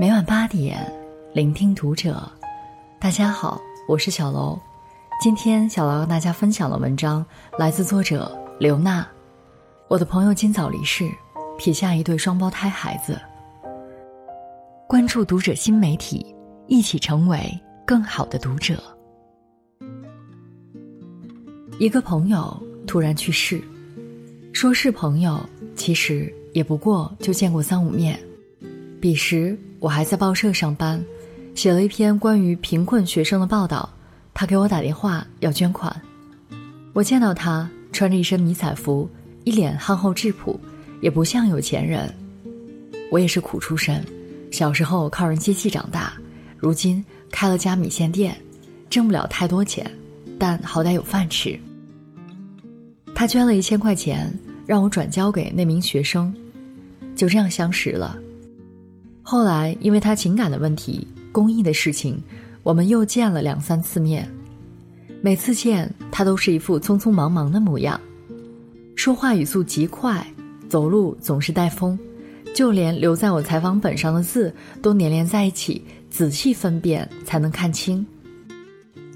[0.00, 0.90] 每晚八点，
[1.34, 2.26] 聆听读者。
[2.98, 4.58] 大家好，我是小楼。
[5.20, 7.24] 今天小楼跟大家分享的文章
[7.58, 9.06] 来自作者刘娜。
[9.88, 11.10] 我的朋友今早离世，
[11.58, 13.20] 撇下一对双胞胎孩子。
[14.88, 16.34] 关注读者新媒体，
[16.68, 18.82] 一起成为更好的读者。
[21.78, 23.62] 一个朋友突然去世，
[24.54, 25.38] 说是朋友，
[25.76, 28.18] 其实也不过就见过三五面。
[28.98, 31.04] 彼时我还在报社上班，
[31.56, 33.90] 写了一篇关于贫困学生的报道。
[34.32, 36.00] 他给我打电话要捐款，
[36.92, 39.10] 我见到他穿着一身迷彩服，
[39.42, 40.58] 一脸憨厚质朴，
[41.00, 42.14] 也不像有钱人。
[43.10, 44.00] 我也是苦出身，
[44.52, 46.12] 小时候靠人接济长大，
[46.56, 48.40] 如今开了家米线店，
[48.88, 49.84] 挣不了太多钱，
[50.38, 51.58] 但好歹有饭吃。
[53.16, 54.32] 他捐了一千块钱，
[54.64, 56.32] 让我转交给那名学生，
[57.16, 58.16] 就这样相识了。
[59.22, 62.20] 后来，因为他情感的问题、公益的事情，
[62.62, 64.28] 我们又见了两三次面。
[65.20, 67.98] 每次见他都是一副匆匆忙忙的模样，
[68.96, 70.26] 说话语速极快，
[70.68, 71.96] 走路总是带风，
[72.52, 78.04] 就连留在我采访本上的字都粘连在一起，仔细分辨才能看清。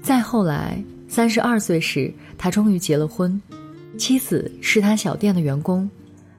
[0.01, 3.39] 再后来，三十二岁时，他终于结了婚，
[3.97, 5.89] 妻子是他小店的员工，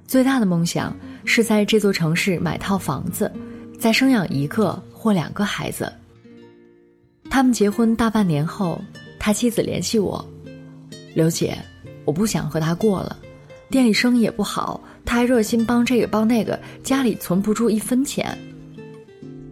[0.06, 3.30] 最大的梦想是在这座城市买套房子。
[3.78, 5.92] 再生养一个或两个孩子。
[7.30, 8.82] 他们结婚大半年后，
[9.18, 10.26] 他妻子联系我
[11.14, 11.56] ：“刘姐，
[12.04, 13.16] 我不想和他过了，
[13.70, 18.36] 店里生意也不好，他还热心帮这个帮那个，家里存不住一分钱。”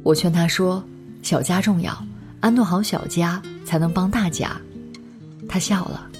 [0.03, 0.83] 我劝他说
[1.23, 2.05] ：“小家重要，
[2.41, 4.61] 安顿好小家才能帮大家。”
[5.49, 6.11] 他笑了：“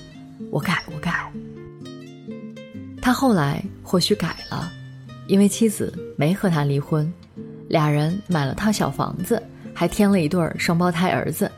[0.51, 1.33] 我改，我改。”
[3.03, 4.71] 他后来或许改了，
[5.27, 7.13] 因为妻子没和他离婚。
[7.69, 9.43] 俩人买了套小房子，
[9.75, 11.51] 还添了一对双胞胎儿子。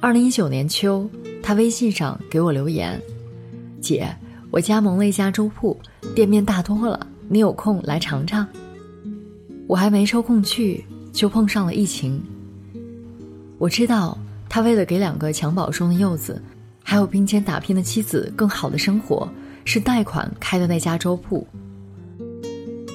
[0.00, 1.08] 二零一九年秋，
[1.42, 3.00] 他微信上给我留言
[3.80, 4.08] ：“姐，
[4.50, 5.78] 我加盟了一家粥铺，
[6.14, 8.46] 店面大多了，你有空来尝尝。”
[9.66, 12.22] 我还没抽空去，就碰上了疫情。
[13.58, 14.18] 我知道
[14.48, 16.42] 他为了给两个襁褓中的幼子，
[16.82, 19.28] 还有并肩打拼的妻子更好的生活，
[19.64, 21.46] 是贷款开的那家粥铺。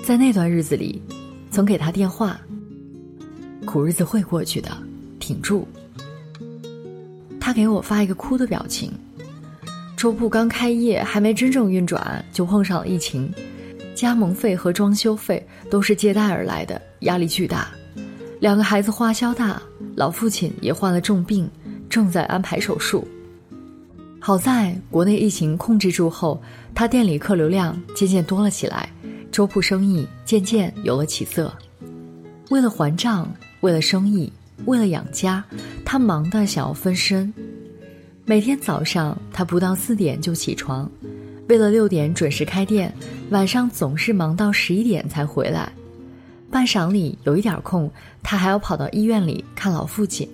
[0.05, 1.01] 在那段日子里。
[1.51, 2.39] 曾给他电话，
[3.65, 4.71] 苦日子会过去的，
[5.19, 5.67] 挺住。
[7.39, 8.91] 他给我发一个哭的表情。
[9.97, 13.29] 粥铺刚开业，还没真正运转，就碰上了疫情，
[13.93, 17.67] 加盟费和装修费都是借贷而来的，压力巨大。
[18.39, 19.61] 两个孩子花销大，
[19.95, 21.47] 老父亲也患了重病，
[21.89, 23.05] 正在安排手术。
[24.19, 26.41] 好在国内疫情控制住后，
[26.73, 28.89] 他店里客流量渐渐多了起来。
[29.31, 31.51] 粥铺生意渐渐有了起色，
[32.49, 34.31] 为了还账，为了生意，
[34.65, 35.41] 为了养家，
[35.85, 37.33] 他忙得想要分身。
[38.25, 40.89] 每天早上，他不到四点就起床，
[41.47, 42.93] 为了六点准时开店，
[43.29, 45.71] 晚上总是忙到十一点才回来。
[46.51, 47.89] 半晌里有一点空，
[48.21, 50.27] 他还要跑到医院里看老父亲。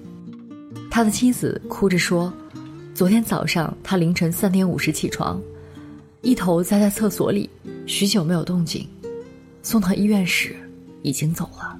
[0.89, 2.33] 他的妻子哭着说
[2.95, 5.39] ：“昨天早上他凌晨三点五十起床。”
[6.21, 7.47] 一头栽在厕所里，
[7.87, 8.85] 许久没有动静。
[9.63, 10.55] 送到医院时，
[11.03, 11.77] 已经走了，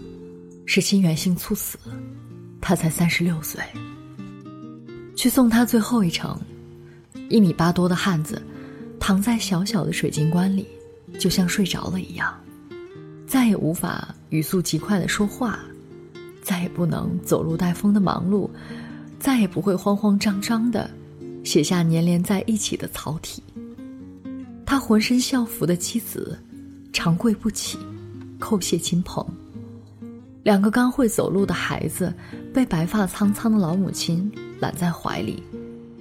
[0.66, 1.78] 是心源性猝死。
[2.62, 3.62] 他才三十六岁。
[5.16, 6.40] 去送他最后一程，
[7.30, 8.42] 一米八多的汉子，
[9.00, 10.68] 躺在小小的水晶棺里，
[11.20, 12.34] 就像睡着了一样，
[13.26, 15.60] 再也无法语速极快的说话，
[16.42, 18.50] 再也不能走路带风的忙碌，
[19.20, 20.90] 再也不会慌慌张张的
[21.44, 23.42] 写下粘连在一起的草体。
[24.70, 26.38] 他浑身校服的妻子，
[26.92, 27.78] 长跪不起，
[28.38, 29.26] 叩谢亲朋。
[30.44, 32.14] 两个刚会走路的孩子，
[32.54, 34.30] 被白发苍苍的老母亲
[34.60, 35.42] 揽在怀里，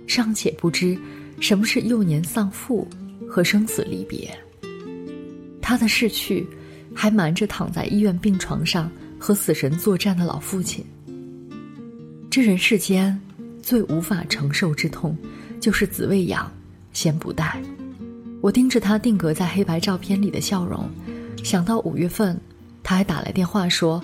[0.09, 0.99] 尚且不知
[1.39, 2.89] 什么是幼年丧父
[3.29, 4.37] 和生死离别。
[5.63, 6.45] 他的逝去，
[6.93, 10.85] 还瞒着躺在医院病床上和死神作战的老父亲。
[12.29, 13.17] 这人世间，
[13.63, 15.17] 最无法承受之痛，
[15.61, 16.53] 就是子未养，
[16.93, 17.63] 先不待。
[18.47, 20.89] 我盯着他定格在黑白照片里的笑容，
[21.43, 22.39] 想到五月份，
[22.81, 24.01] 他还打来电话说：“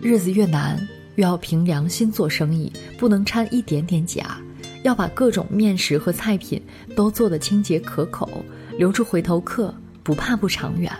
[0.00, 0.78] 日子越难，
[1.16, 4.40] 越要凭良心做生意，不能掺一点点假，
[4.84, 6.62] 要把各种面食和菜品
[6.96, 8.42] 都做得清洁可口，
[8.78, 10.90] 留住回头客，不怕不长远。”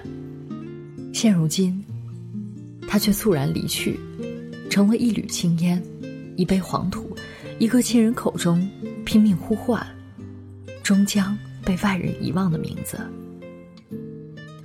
[1.14, 1.82] 现如今，
[2.86, 3.98] 他却猝然离去，
[4.68, 5.82] 成了一缕青烟，
[6.36, 7.16] 一杯黄土，
[7.58, 8.68] 一个亲人口中
[9.06, 9.82] 拼命呼唤，
[10.82, 11.34] 终将。
[11.64, 12.98] 被外人遗忘的名字，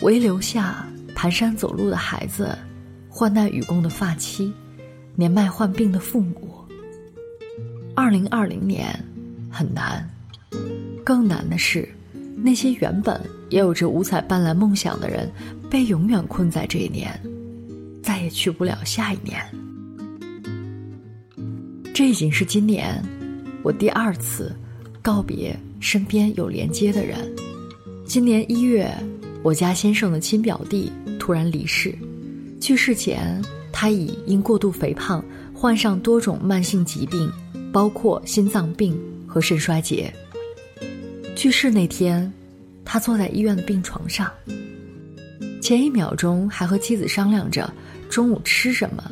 [0.01, 0.85] 唯留下
[1.15, 2.57] 蹒跚走路的孩子，
[3.09, 4.51] 患难与共的发妻，
[5.15, 6.65] 年迈患病的父母。
[7.95, 8.93] 二零二零年
[9.49, 10.07] 很难，
[11.03, 11.87] 更难的是，
[12.35, 15.31] 那些原本也有着五彩斑斓梦想的人，
[15.69, 17.19] 被永远困在这一年，
[18.03, 19.43] 再也去不了下一年。
[21.93, 23.03] 这已经是今年
[23.63, 24.55] 我第二次
[25.01, 27.17] 告别身边有连接的人。
[28.05, 28.91] 今年一月，
[29.43, 31.93] 我家先生的亲表弟突然离世。
[32.59, 33.41] 去世前，
[33.71, 37.31] 他已因过度肥胖患上多种慢性疾病，
[37.71, 40.13] 包括心脏病和肾衰竭。
[41.35, 42.31] 去世那天，
[42.83, 44.31] 他坐在医院的病床上，
[45.61, 47.71] 前一秒钟还和妻子商量着
[48.09, 49.03] 中午吃什么，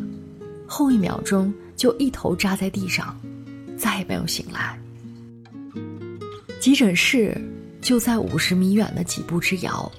[0.65, 1.53] 后一秒钟。
[1.75, 3.19] 就一头扎在地上，
[3.77, 4.79] 再也没有醒来。
[6.65, 7.39] 急诊室
[7.79, 9.91] 就在五十米远的几步之遥，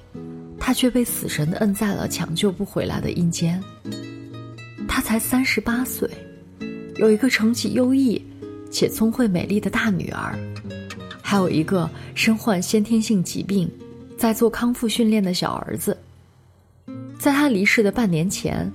[0.58, 3.62] 他却被死神摁在了抢救不回来的阴间。
[4.88, 6.10] 他才三十八岁，
[6.96, 8.20] 有一个成绩优异
[8.68, 10.36] 且聪慧美丽的大女儿，
[11.22, 13.70] 还有一个身患先天性疾病
[14.18, 15.96] 在做康复训练的小儿子。
[17.16, 18.68] 在他离世的半年前，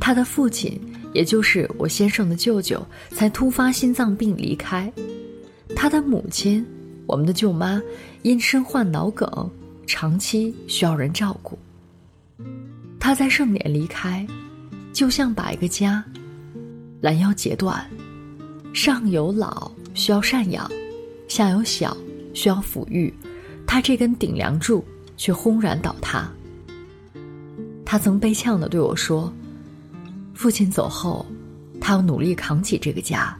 [0.00, 0.80] 他的父亲。
[1.12, 4.90] 也就是我先生的舅舅才突发心脏病离开，
[5.74, 6.64] 他的母亲，
[7.06, 7.80] 我们的舅妈，
[8.22, 9.50] 因身患脑梗，
[9.86, 11.58] 长期需要人照顾。
[12.98, 14.26] 他在盛年离开，
[14.92, 16.04] 就像把一个家
[17.00, 17.88] 拦腰截断，
[18.74, 20.68] 上有老需要赡养，
[21.28, 21.96] 下有小
[22.34, 23.14] 需要抚育，
[23.66, 24.84] 他这根顶梁柱
[25.16, 26.28] 却轰然倒塌。
[27.84, 29.32] 他曾悲呛地对我说。
[30.34, 31.24] 父亲走后，
[31.80, 33.34] 他要努力扛起这个家，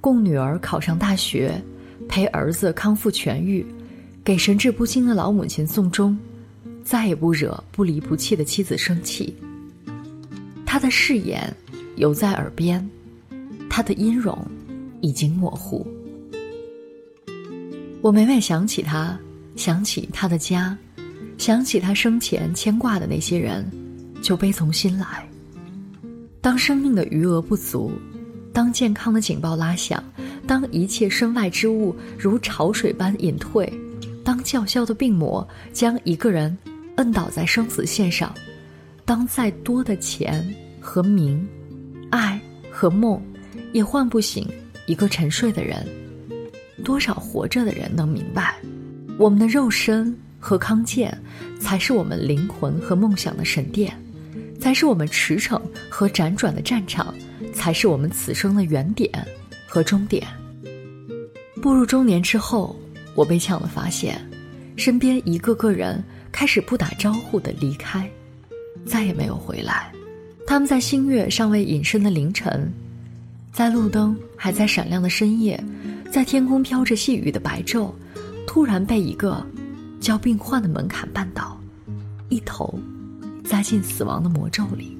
[0.00, 1.60] 供女儿考上大学，
[2.08, 3.64] 陪儿子康复痊愈，
[4.24, 6.18] 给神志不清的老母亲送终，
[6.84, 9.34] 再也不惹不离不弃的妻子生气。
[10.64, 11.54] 他的誓言
[11.96, 12.86] 犹在耳边，
[13.68, 14.38] 他的音容
[15.00, 15.86] 已经模糊。
[18.02, 19.18] 我每每想起他，
[19.56, 20.76] 想起他的家，
[21.38, 23.68] 想起他生前牵挂的那些人，
[24.22, 25.28] 就悲从心来。
[26.40, 27.90] 当生命的余额不足，
[28.52, 30.02] 当健康的警报拉响，
[30.46, 33.72] 当一切身外之物如潮水般隐退，
[34.24, 36.56] 当叫嚣的病魔将一个人
[36.96, 38.34] 摁倒在生死线上，
[39.04, 40.46] 当再多的钱
[40.80, 41.46] 和名、
[42.10, 42.40] 爱
[42.70, 43.20] 和梦，
[43.72, 44.48] 也唤不醒
[44.86, 45.86] 一个沉睡的人，
[46.84, 48.54] 多少活着的人能明白，
[49.18, 51.16] 我们的肉身和康健，
[51.58, 53.92] 才是我们灵魂和梦想的神殿。
[54.58, 57.14] 才是我们驰骋和辗转的战场，
[57.52, 59.12] 才是我们此生的原点
[59.66, 60.26] 和终点。
[61.60, 62.74] 步入中年之后，
[63.14, 64.20] 我被呛了发现，
[64.76, 68.08] 身边一个个人开始不打招呼的离开，
[68.86, 69.92] 再也没有回来。
[70.46, 72.72] 他们在星月尚未隐身的凌晨，
[73.52, 75.62] 在路灯还在闪亮的深夜，
[76.10, 77.90] 在天空飘着细雨的白昼，
[78.46, 79.44] 突然被一个
[80.00, 81.58] 叫病患的门槛绊倒，
[82.28, 82.78] 一头。
[83.44, 84.98] 栽进死亡的魔咒里，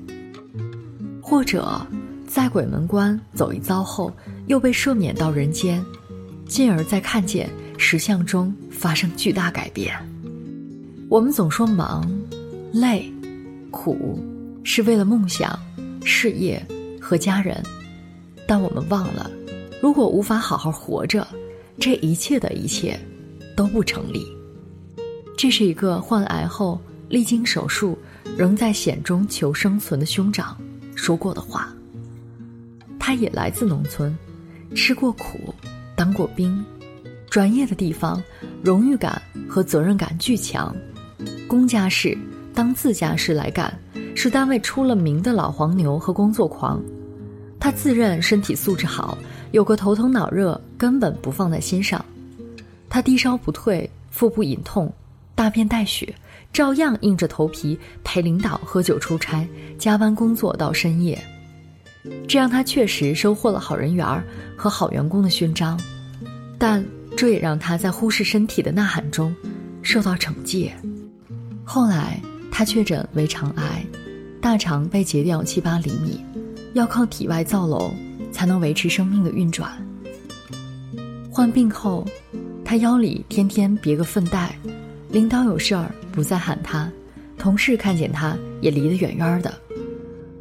[1.20, 1.84] 或者
[2.28, 5.84] 在鬼门关走一遭后，又被赦免到人间，
[6.46, 9.94] 进而再看见石像中发生巨大改变。
[11.08, 12.10] 我们总说忙、
[12.72, 13.12] 累、
[13.70, 14.18] 苦，
[14.64, 15.58] 是为了梦想、
[16.04, 16.64] 事业
[17.00, 17.62] 和家人，
[18.46, 19.30] 但我们忘了，
[19.82, 21.26] 如果无法好好活着，
[21.78, 22.98] 这一切的一切
[23.56, 24.26] 都不成立。
[25.36, 27.98] 这是一个患癌后历经手术。
[28.36, 30.60] 仍在险中求生存的兄长
[30.94, 31.72] 说过的话。
[32.98, 34.14] 他也来自农村，
[34.74, 35.54] 吃过苦，
[35.94, 36.64] 当过兵，
[37.30, 38.22] 转业的地方，
[38.62, 40.74] 荣誉感和责任感巨强，
[41.46, 42.16] 公家事
[42.54, 43.72] 当自家事来干，
[44.14, 46.82] 是单位出了名的老黄牛和工作狂。
[47.58, 49.16] 他自认身体素质好，
[49.52, 52.04] 有个头疼脑热根本不放在心上。
[52.88, 54.92] 他低烧不退，腹部隐痛，
[55.34, 56.14] 大便带血。
[56.52, 59.46] 照样硬着头皮陪领导喝酒出差，
[59.78, 61.22] 加班工作到深夜，
[62.28, 64.06] 这让他确实收获了好人缘
[64.56, 65.80] 和好员工的勋章，
[66.58, 66.84] 但
[67.16, 69.34] 这也让他在忽视身体的呐喊中
[69.82, 70.74] 受到惩戒。
[71.64, 72.20] 后来
[72.50, 73.84] 他确诊为肠癌，
[74.40, 76.20] 大肠被截掉七八厘米，
[76.74, 77.92] 要靠体外造瘘
[78.32, 79.70] 才能维持生命的运转。
[81.30, 82.06] 患病后，
[82.64, 84.56] 他腰里天天别个粪袋。
[85.08, 86.90] 领导有事儿不再喊他，
[87.38, 89.54] 同事看见他也离得远远的。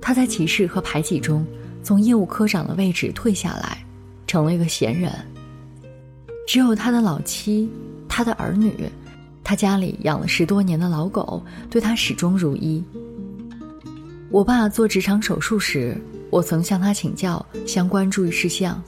[0.06, 1.44] 他在歧视和排挤中，
[1.82, 3.84] 从业务科长的位置退下来，
[4.28, 5.12] 成了一个闲人。
[6.48, 7.68] 只有他的老妻、
[8.08, 8.88] 他的儿女、
[9.44, 12.84] 他家里养了十多年的老狗，对他始终如一。
[14.30, 18.80] 我爸做职场手术时，我曾向他请教相关注意事项，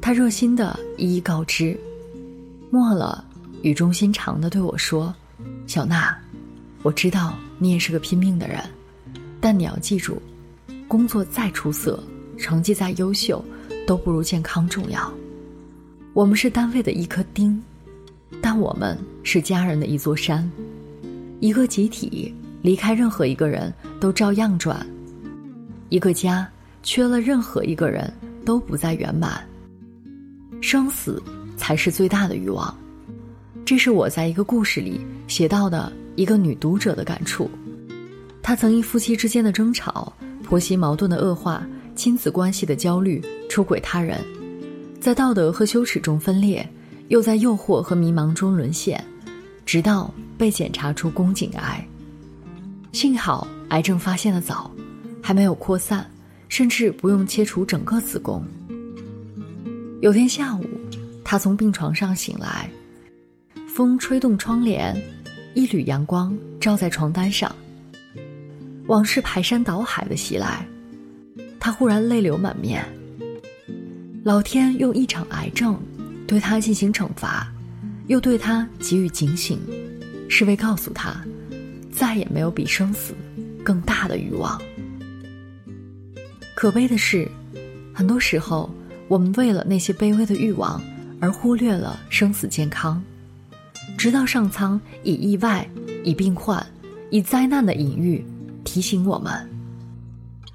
[0.00, 1.78] 他热心的一一告知，
[2.70, 3.22] 末了
[3.60, 5.14] 语重心长的对我说
[5.68, 6.16] ：“小娜，
[6.82, 8.64] 我知道你也是个拼命的人，
[9.42, 10.22] 但你要记住，
[10.88, 12.02] 工作再出色，
[12.36, 13.44] 成绩再优秀，
[13.86, 15.12] 都不如健康重要。
[16.14, 17.62] 我们是单位的一颗钉，
[18.40, 20.50] 但我们是家人的一座山，
[21.38, 24.84] 一个集体。”离开任何一个人都照样转，
[25.90, 26.46] 一个家
[26.82, 28.12] 缺了任何一个人
[28.44, 29.40] 都不再圆满。
[30.60, 31.22] 生死
[31.56, 32.76] 才是最大的欲望，
[33.64, 37.48] 这是我在一个故事里写到的一个女读者的感触。
[38.42, 40.12] 她曾因夫妻之间的争吵、
[40.48, 41.62] 婆媳矛盾的恶化、
[41.94, 44.18] 亲子关系的焦虑出轨他人，
[44.98, 46.66] 在道德和羞耻中分裂，
[47.08, 49.04] 又在诱惑和迷茫中沦陷，
[49.66, 51.86] 直到被检查出宫颈癌。
[52.92, 54.70] 幸好癌症发现的早，
[55.22, 56.10] 还没有扩散，
[56.48, 58.42] 甚至不用切除整个子宫。
[60.00, 60.64] 有天下午，
[61.22, 62.70] 他从病床上醒来，
[63.68, 64.96] 风吹动窗帘，
[65.52, 67.54] 一缕阳光照在床单上。
[68.88, 70.66] 往事排山倒海的袭来，
[71.60, 72.82] 他忽然泪流满面。
[74.24, 75.78] 老天用一场癌症
[76.26, 77.46] 对他进行惩罚，
[78.06, 79.60] 又对他给予警醒，
[80.28, 81.22] 是为告诉他。
[81.90, 83.12] 再也没有比生死
[83.62, 84.60] 更大的欲望。
[86.54, 87.28] 可悲的是，
[87.92, 88.70] 很多时候
[89.06, 90.80] 我们为了那些卑微的欲望
[91.20, 93.02] 而忽略了生死健康，
[93.98, 95.68] 直到上苍以意外、
[96.04, 96.64] 以病患、
[97.10, 98.24] 以灾难的隐喻
[98.68, 99.32] 提醒我们，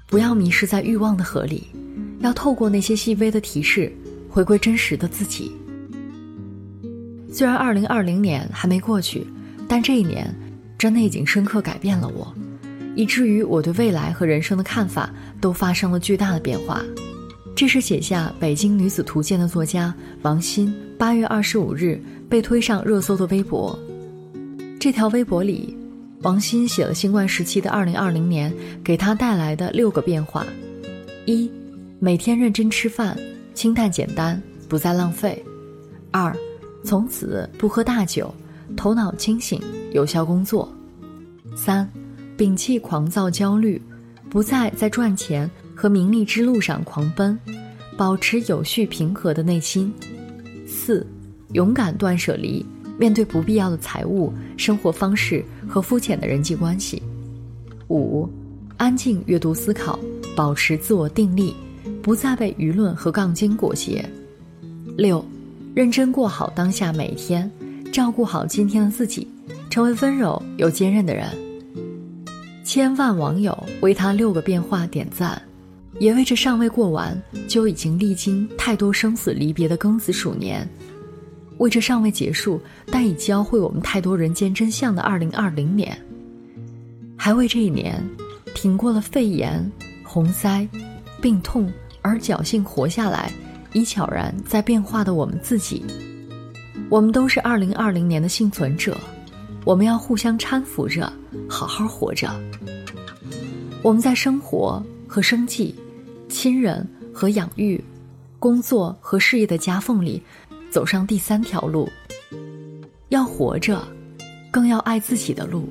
[0.06, 1.64] 不要迷失在欲望的河里，
[2.20, 3.92] 要透过那些细微的提示，
[4.28, 5.50] 回归真实的自己。
[7.32, 9.26] 虽然二零二零年还没过去，
[9.66, 10.32] 但这一年。
[10.76, 12.34] 真的已经深刻改变了我，
[12.94, 15.08] 以至于我对未来和人生的看法
[15.40, 16.82] 都发生了巨大的变化。
[17.56, 23.78] 这是写下《北京女子图鉴》的作家王鑫八月二十五日被推上热搜的微博。
[24.78, 25.74] 这条微博里，
[26.24, 28.52] 王鑫写了新冠时期的二零二零年
[28.82, 30.46] 给他带来的六个变化：
[31.26, 31.50] 一、
[32.00, 33.14] 每天认真吃饭，
[33.52, 35.36] 清淡简单，不再浪费；
[36.10, 36.34] 二、
[36.82, 38.34] 从此不喝大酒。
[38.74, 39.60] 头脑清醒，
[39.92, 40.66] 有效工作。
[41.54, 41.86] 三，
[42.38, 43.80] 摒弃狂躁焦虑，
[44.30, 47.38] 不再在赚钱和名利之路上狂奔，
[47.98, 49.92] 保持有序平和的内心。
[50.66, 51.06] 四，
[51.52, 52.64] 勇敢断舍离，
[52.98, 57.02] 面对不必要的财务、生活方式和肤浅的人际关系。
[57.88, 58.28] 五，
[58.76, 59.98] 安静阅读思考，
[60.36, 61.54] 保持自我定力，
[62.02, 64.04] 不再被舆论和杠精裹挟。
[64.96, 65.24] 六，
[65.74, 67.50] 认真过好当下每一天。
[67.92, 69.28] 照顾好今天的自己，
[69.70, 71.28] 成为温柔又坚韧的人。
[72.64, 75.40] 千万网友为他六个变化点赞，
[76.00, 80.68] 也为这尚未过完就已经历经太多生死离别的庚子鼠年，
[81.58, 85.96] 为这尚未结束但已教会我们太多人间真相的二零二零年，
[87.16, 88.02] 还为这一年
[88.54, 89.70] 挺过了肺炎、
[90.02, 90.68] 洪灾、
[91.22, 93.32] 病痛而侥幸活下来，
[93.72, 95.84] 已悄然在变化的我们自己。
[96.90, 98.96] 我们都是二零二零年的幸存者，
[99.64, 101.10] 我们要互相搀扶着，
[101.48, 102.28] 好好活着。
[103.80, 105.74] 我们在生活和生计、
[106.28, 107.82] 亲人和养育、
[108.38, 110.22] 工作和事业的夹缝里，
[110.74, 111.88] 走上第三条路。
[113.10, 113.80] 要活着，
[114.50, 115.62] 更要爱自己的路；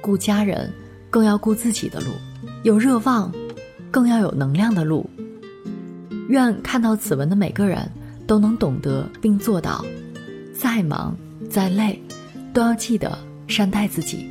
[0.00, 0.72] 顾家人，
[1.10, 2.06] 更要顾自己的路；
[2.62, 3.30] 有热望，
[3.90, 5.04] 更要有能量的路。
[6.30, 7.86] 愿看到此文的每个人。
[8.24, 9.84] 都能懂得并做到，
[10.54, 11.14] 再忙
[11.50, 12.00] 再累，
[12.54, 13.18] 都要记得
[13.48, 14.26] 善待自己，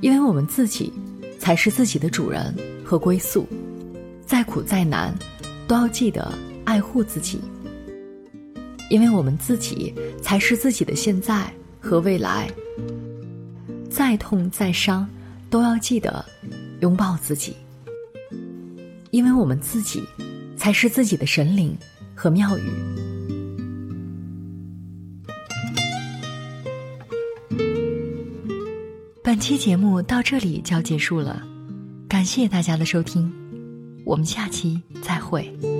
[0.00, 0.90] 因为我们自己
[1.38, 2.54] 才是自己的主人
[2.84, 3.46] 和归宿。
[4.24, 5.12] 再苦再难，
[5.66, 6.32] 都要记得
[6.64, 7.40] 爱护自己，
[8.88, 12.50] 因为我们自己才是自己的现在和未来。
[13.90, 15.08] 再痛再伤，
[15.50, 16.24] 都要记得
[16.80, 17.56] 拥抱自己，
[19.10, 20.02] 因为我们自己
[20.56, 21.76] 才是自己的神灵
[22.14, 22.62] 和庙宇。
[29.22, 31.42] 本期节目到这里就要结束了，
[32.08, 33.30] 感谢大家的收听，
[34.04, 35.77] 我们下期再会。